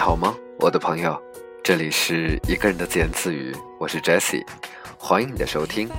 [0.00, 1.20] 好吗，我的朋友？
[1.62, 4.42] 这里是一个人的自言自语，我是 Jesse，
[4.98, 5.90] 欢迎你的收听。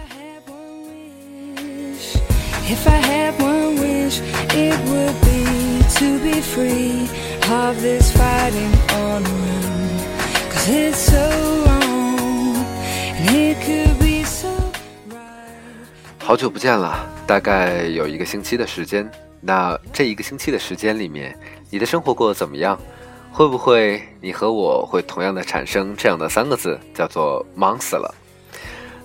[16.18, 19.10] 好久不见了，大概有一个星期的时间。
[19.40, 21.38] 那这一个星期的时间里面，
[21.70, 22.78] 你的生活过得怎么样？
[23.32, 28.14] 会不会你和我会同样的产生这样的三个字，叫做忙死了？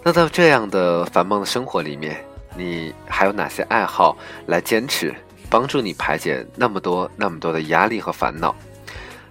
[0.03, 2.17] 那在这样的繁忙的生活里面，
[2.57, 5.15] 你还有哪些爱好来坚持，
[5.49, 8.55] 帮助你排解那么多那么多的压力和烦恼？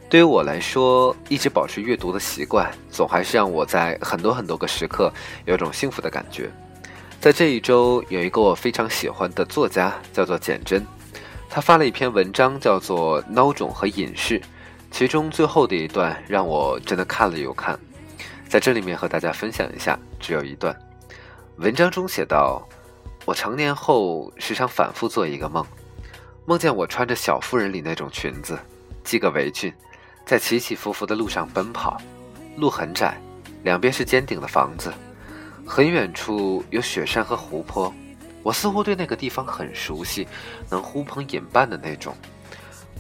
[0.09, 5.12] 对于我来说，一直保持阅读的习惯，总还是让我在很多很多个时刻
[5.45, 6.50] 有种幸福的感觉。
[7.20, 10.86] 在这一周，有一个我非常喜欢的作家，叫做简真，
[11.50, 14.39] 他发了一篇文章，叫做《孬种和隐士》，
[14.96, 17.78] 其中最后的一段让我真的看了又看，
[18.48, 20.74] 在这里面和大家分享一下，只有一段。
[21.58, 22.66] 文章中写道
[23.28, 25.66] ：“我成年后时常反复做一个梦，
[26.46, 28.58] 梦见我穿着《小妇人》里那种裙子，
[29.04, 29.70] 系个围裙，
[30.26, 31.98] 在起起伏伏的路上奔跑，
[32.56, 33.20] 路很窄，
[33.64, 34.94] 两边是尖顶的房子。”
[35.68, 37.94] 很远处有雪山和湖泊，
[38.42, 40.26] 我似乎对那个地方很熟悉，
[40.70, 42.16] 能呼朋引伴的那种。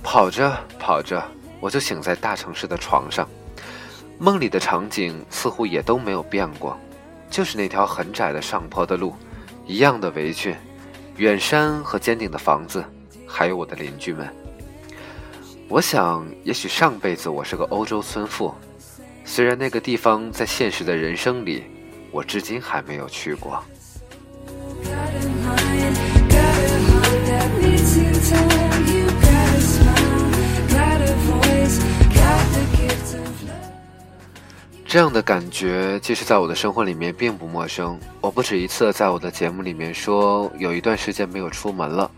[0.03, 1.25] 跑着跑着，
[1.65, 3.27] 我就醒在大城市的床上。
[4.19, 6.77] 梦里的场景似乎也都没有变过，
[7.27, 9.15] 就是那条很窄的上坡的路，
[9.65, 10.55] 一样的围裙，
[11.17, 12.85] 远山和尖顶的房子，
[13.25, 14.31] 还有我的邻居们。
[15.67, 18.53] 我想，也许上辈子我是个欧洲村妇，
[19.25, 21.63] 虽然那个地方在现实的人生里。
[22.11, 23.61] 我至今还没有去过。
[34.95, 37.99] 这样的感觉，其实在我的生活里面并不陌生。
[38.21, 42.09] 我不止一次在我的节目里面说，有一段时间没有出门了。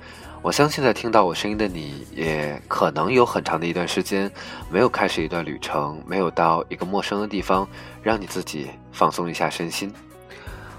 [0.43, 4.31] 我相信在听到我声音的你，也可能有很长的一段时间
[4.69, 7.67] 没有开始一段旅程，没有到一个陌生的地方，
[8.03, 9.91] 让你自己放松一下身心。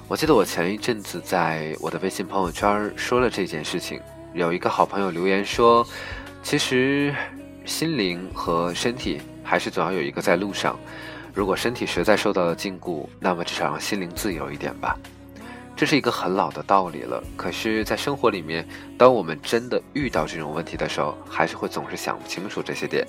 [0.07, 4.01] 我记得我前一阵子在我的微信朋友圈说了这件事情，
[4.35, 5.85] 有一个好朋友留言说，
[6.45, 7.13] 其实
[7.65, 10.79] 心灵和身体还是总要有一个在路上。
[11.35, 14.97] 如果身体实在受到了禁锢，那么至少让心灵自由一点吧。
[15.77, 18.67] 这是一个很老的道理了，可是，在生活里面，
[18.99, 23.07] 当我们真的遇到这种问题的时候，还是会总是想不清楚这些点。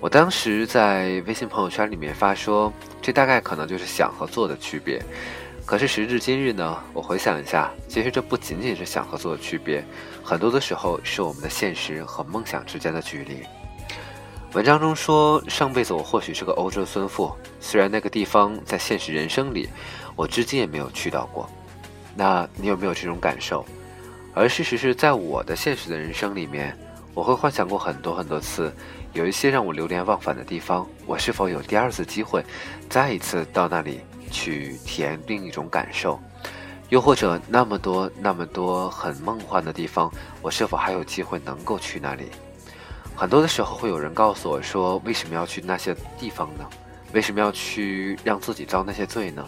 [0.00, 2.72] 我当时在微信朋友圈里面发说，
[3.02, 4.98] 这大概可能就是想和做的区别。
[5.66, 9.84] 可是时至今日呢，我回想一下，其实这不仅仅是想和做的区别，
[10.22, 13.42] 很多的时候是我们的现实和梦想之间的距离。
[14.54, 19.68] 文章中说，上辈子我或许是个欧洲村妇，虽然那个地方在现实人生里，
[20.14, 21.50] 我至今也没有去到过。
[22.14, 23.66] 那你有没有这种感受？
[24.32, 26.78] 而事实是在我的现实的人生里面，
[27.14, 28.72] 我会幻想过很多很多次，
[29.12, 32.40] 有一些让我流连忘返的地方，我是否有第二次机会，
[32.88, 36.16] 再一次到那里去体验另一种感受？
[36.90, 40.08] 又或者那么多那么多很梦幻的地方，
[40.40, 42.26] 我是否还有机会能够去那里？
[43.16, 46.68] 很多的时候会有人告诉我说：“为什么要去那些地方呢？
[47.12, 49.46] 为什么要去让自己遭那些罪呢？”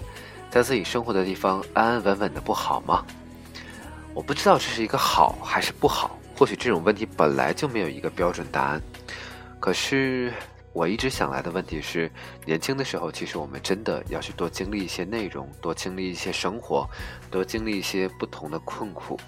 [0.48, 3.04] 在自己生活的地方安安稳稳的不好吗？
[4.14, 6.18] 我不知道这是一个好还是不好。
[6.38, 8.80] 或许这种问题本来就没有一个标准答案。
[9.58, 10.32] 可是
[10.72, 12.10] 我一直想来的问题是：
[12.46, 16.88] 年轻的时候，其实我们真的要去多经历一些内容，多经历一些生活，
[17.30, 19.18] 多经历一些不同的困苦。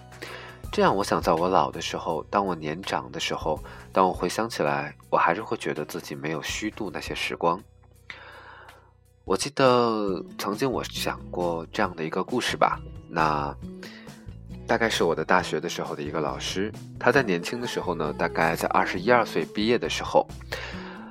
[0.70, 3.58] 这样，我想在我老的时候，当我年长的时候，
[3.92, 7.60] 当我回想起来，我还是会觉得自己没有虚度那些时光。
[9.24, 12.78] 我记得曾经我讲过这样的一个故事吧，
[13.10, 13.54] 那
[14.66, 20.26] 大概是我的大学的时候的一个老师，他在年轻的时候呢，大概在二十一二岁毕业的时候，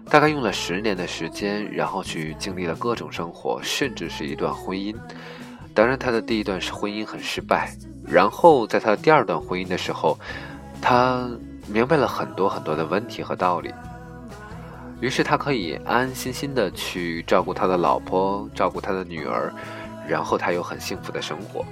[0.09, 4.95] 大概用了十年的时间，然后去经历了各种生活，甚至是一段婚姻。
[5.73, 7.75] 当然，他的第一段是婚姻很失败，
[8.07, 10.17] 然后在他的第二段婚姻的时候，
[10.81, 11.29] 他
[11.67, 13.73] 明白了很多很多的问题和道理。
[14.99, 19.53] 于是他可以安安心心的去照顾他的老婆，照顾他的女儿，
[20.07, 21.63] 然后他有很幸福的生活。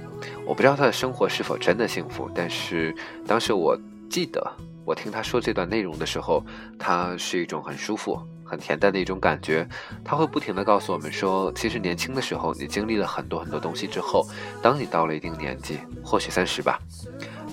[0.46, 2.94] 我不知道他的生活是否真的幸福，但是
[3.26, 3.76] 当时我
[4.08, 4.40] 记得
[4.84, 6.44] 我听他说这段内容的时候，
[6.78, 9.68] 他是一种很舒服、很恬淡的一种感觉。
[10.04, 14.26] 他会不停的告诉我们说，其实年轻的时候你经历了很多很多东西之后，
[14.62, 16.78] 当你到了一定年纪，或许三十吧，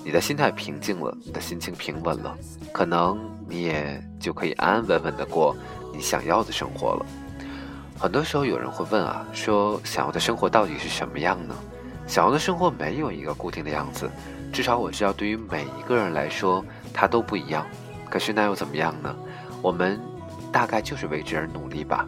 [0.04, 2.36] 你的心态平静了，你的心情平稳了，
[2.72, 3.18] 可能
[3.48, 5.56] 你也就可以安安稳稳的过
[5.92, 7.06] 你想要的生活了。
[7.98, 11.54] 很多时候有人会问啊，说想要的生活到底是什么样呢？
[12.06, 14.10] 想要的生活没有一个固定的样子，
[14.52, 16.62] 至少我知道，对于每一个人来说，
[16.92, 17.66] 它都不一样。
[18.10, 19.14] 可是那又怎么样呢？
[19.62, 19.98] 我们
[20.54, 22.06] 大概就是为之而努力吧。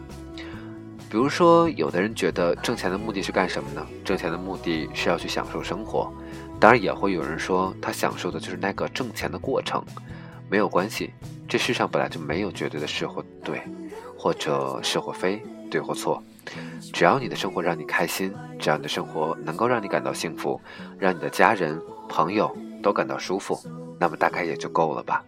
[1.09, 3.85] 比如说，有的人觉得挣钱的目的是干什么呢？
[4.05, 6.09] 挣钱的目的是要去享受生活。
[6.57, 9.83] 当然，也会有人说，他享受的就是那个挣钱的过程。
[10.49, 11.13] 没有关系，
[11.45, 13.61] 这世上本来就没有绝对的是或对，
[14.17, 15.43] 或者是或非。
[15.69, 16.23] 对或错，
[16.93, 20.61] 只要你的生活让你开心，只要你的生活能够让你感到幸福，
[20.97, 21.77] 让你的家人
[22.07, 22.49] 朋友
[22.81, 23.59] 都感到舒服，
[23.99, 25.21] 那么大概也就够了吧。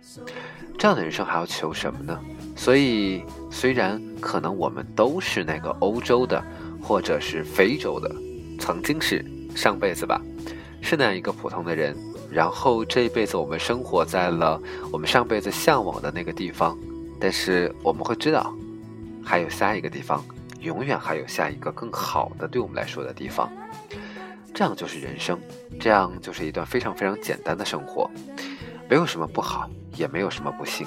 [0.78, 2.18] 这样的人生还要求什么呢？
[2.60, 6.44] 所以，虽然可能我们都是那个欧洲的，
[6.82, 8.14] 或者是非洲的，
[8.60, 9.24] 曾经是
[9.56, 10.22] 上辈子吧，
[10.82, 11.96] 是那样一个普通的人，
[12.30, 14.62] 然后这一辈子我们生活在了
[14.92, 16.78] 我们上辈子向往的那个地方，
[17.18, 18.54] 但是我们会知道。
[19.24, 20.22] 还有下一个地方，
[20.60, 23.50] 永远还有下一个更好的对我们来说的地方，
[24.54, 25.40] 这样就是人生，
[25.80, 28.12] 这样就是一段非常非常简单的生活，
[28.90, 30.86] 没有什么不好，也没有什么不幸。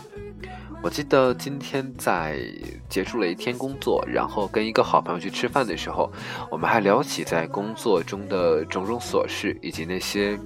[0.82, 2.40] 我记得今天在
[2.88, 6.12] 结束了一天工作，然后跟一个好朋友去吃饭的时候，
[6.50, 10.38] 我们还聊起在工作中的种种琐事，以及那些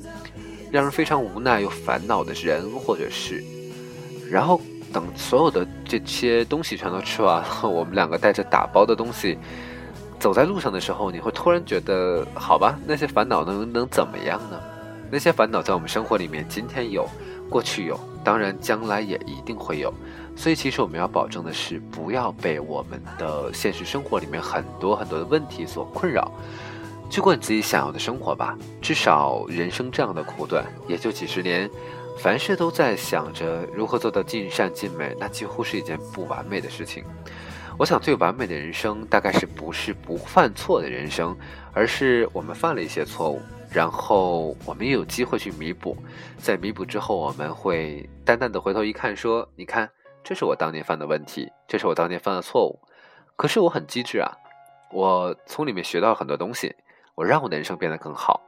[0.70, 3.42] 让人非常无奈又烦恼的人或者事，
[4.30, 4.60] 然后。
[4.92, 9.36] 等所有的这些东西全都吃完了，我们两个带着打包的东西
[10.18, 14.58] 走在路上的时候，你会突然觉得，好吧，那些烦恼能能怎么样呢？
[15.10, 17.08] 那些烦恼在我们生活里面，今天有，
[17.48, 19.92] 过去有，当然将来也一定会有。
[20.36, 26.30] 所以，其实我们要保证的是，不要被我们的现实生活里面很多很多的问题所困扰，
[27.08, 28.56] 去过你自己想要的生活吧。
[28.82, 31.70] 至少人生这样的苦短，也就几十年。
[32.18, 37.04] 凡事都在想着如何做到尽善尽美，那几乎是一件不完美的事情。
[37.78, 41.36] 我想最完美的人生，大概是不是不犯错的人生，
[41.74, 43.40] 而是我们犯了一些错误，
[43.76, 45.94] 然后我们也有机会去弥补。
[46.38, 49.86] 在弥补之后，我们会淡淡的回头一看，说：“你看，
[50.24, 52.80] 这是我当年犯的问题，这是我当年犯的错误。
[53.36, 54.32] 可是我很机智啊，
[54.90, 56.74] 我从里面学到了很多东西，
[57.14, 58.40] 我让我的人生变得更好。”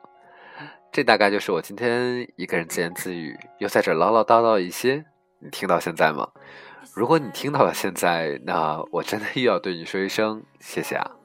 [0.91, 5.05] 这大概就是我今天一个人自言自语，又在这唠唠叨叨一些。
[5.41, 6.27] 你听到现在吗？
[6.95, 11.18] 如果你听到了现在，那我真的又要对你说一声谢谢啊。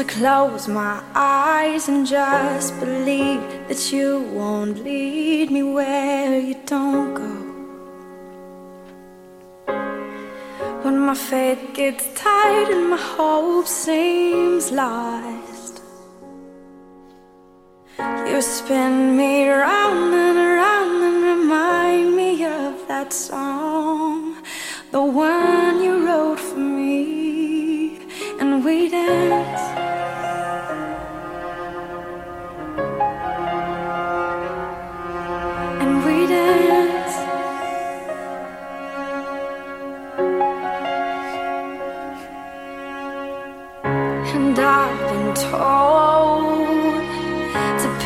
[0.00, 7.12] To close my eyes and just believe that you won't lead me where you don't
[7.12, 7.32] go.
[10.82, 15.29] When my faith gets tired and my hope seems lost,
[18.40, 24.34] you spin me round and around and remind me of that song,
[24.92, 27.98] the one you wrote for me,
[28.40, 29.80] and we dance.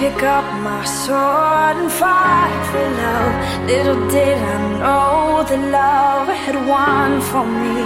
[0.05, 3.35] Pick up my sword and fight for love.
[3.71, 7.85] Little did I know that love had won for me.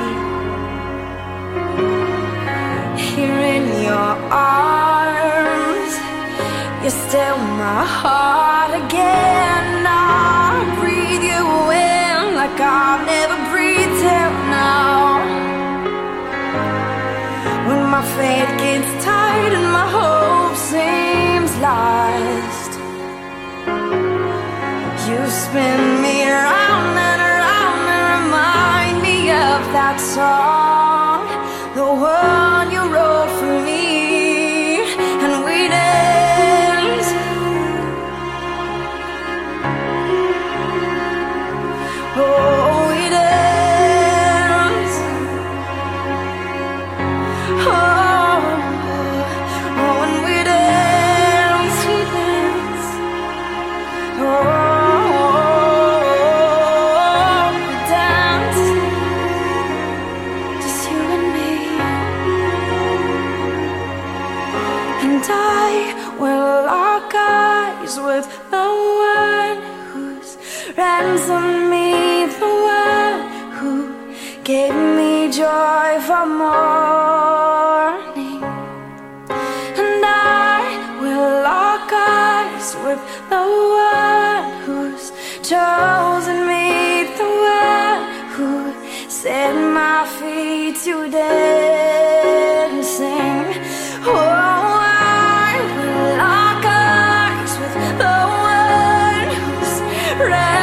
[3.09, 5.93] Here in your arms,
[6.83, 9.78] you still my heart again.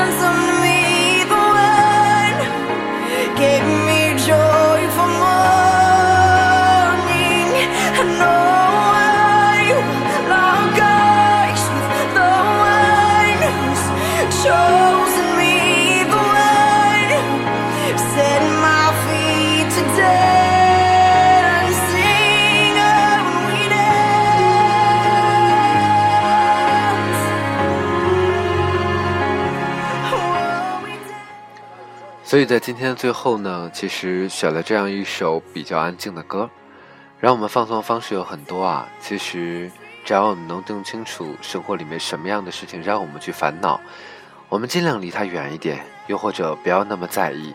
[0.05, 0.64] find some
[32.25, 36.49] 所以在今天最后呢，其实选了这样一首比较安静的歌，
[37.19, 38.89] 让我们放松的方式有很多啊。
[38.99, 39.71] 其实
[40.03, 43.79] 只要我们能弄清楚生活里面什么样的事情让我们去烦恼，
[44.49, 47.53] 我们尽量离它远一点，又或者不要那么在意。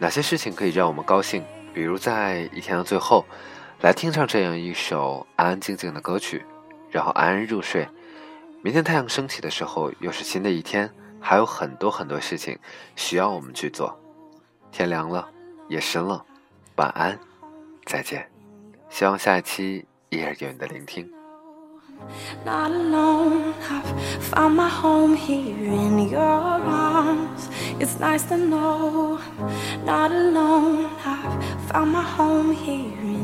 [0.00, 1.44] 哪些事情可以让我们高兴？
[1.72, 3.24] 比如在一天的最后，
[3.82, 6.44] 来听上这样一首安安静静的歌曲，
[6.90, 7.86] 然后安安入睡。
[8.62, 12.58] 明天太阳升起的时候，又是新的一天，还有很多很多事情
[12.96, 13.96] 需要我们去做。
[14.70, 15.28] 天凉了，
[15.68, 16.24] 夜深了，
[16.76, 17.18] 晚安，
[17.84, 18.28] 再见。
[18.88, 21.10] 希望下一期依然有你的聆听。
[22.44, 27.48] Not alone, I've found my home here in your arms.
[27.80, 29.18] It's nice to know
[29.84, 30.86] not alone.
[31.04, 33.17] I've found my home here in